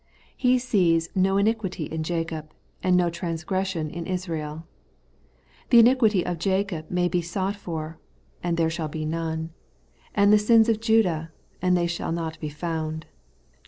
[0.23, 4.65] * He sees' no iniquity in Jacob, and no transgression in Israel''
[5.69, 7.99] The iniquity of Jacob may be sought for,
[8.41, 9.51] and there shall be none;
[10.15, 13.09] and the sins of Judah, and they shall not be found' (Jer.